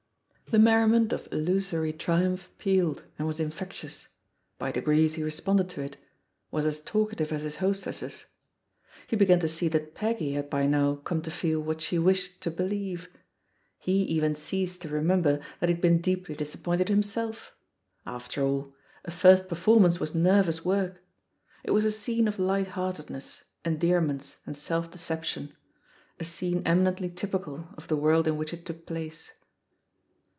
The 0.51 0.59
merriment 0.59 1.13
of 1.13 1.29
illusory 1.31 1.93
triumph 1.93 2.51
pealed, 2.57 3.05
and 3.17 3.25
was 3.25 3.39
infectious; 3.39 4.09
by 4.57 4.69
degrees 4.73 5.13
he 5.13 5.23
re 5.23 5.31
sponded 5.31 5.69
to 5.69 5.81
it, 5.81 5.95
was 6.51 6.65
as 6.65 6.81
talkative 6.81 7.31
as 7.31 7.43
his 7.43 7.55
hostesses. 7.55 8.25
He 9.07 9.15
began 9.15 9.39
to 9.39 9.47
see 9.47 9.69
that 9.69 9.95
Peggy 9.95 10.33
had 10.33 10.49
by 10.49 10.65
now 10.65 10.95
come 10.95 11.21
to 11.21 11.31
feel 11.31 11.61
what 11.61 11.79
she 11.79 11.97
wished 11.97 12.41
to 12.41 12.51
believe; 12.51 13.07
he 13.79 14.01
even 14.01 14.35
ceased 14.35 14.81
to 14.81 14.89
remember 14.89 15.37
that 15.61 15.69
he 15.69 15.73
had 15.75 15.81
been 15.81 16.01
deeply 16.01 16.35
disap 16.35 16.63
pointed 16.63 16.89
himself. 16.89 17.55
After 18.05 18.43
all, 18.43 18.73
a 19.05 19.11
first 19.11 19.47
performance 19.47 20.01
was 20.01 20.13
nervous 20.13 20.65
work 20.65 20.95
I 20.95 20.99
It 21.63 21.71
was 21.71 21.85
a 21.85 21.91
scene 21.91 22.27
of 22.27 22.37
light 22.39 22.67
heart 22.67 22.97
edness, 22.97 23.43
endearments, 23.63 24.35
and 24.45 24.57
self 24.57 24.91
deception, 24.91 25.55
a 26.19 26.25
scene 26.25 26.61
eminently 26.65 27.09
typical 27.09 27.69
of 27.77 27.87
the 27.87 27.95
world 27.95 28.27
in 28.27 28.35
which 28.35 28.51
it 28.53 28.65
took 28.65 28.85
place. 28.85 29.31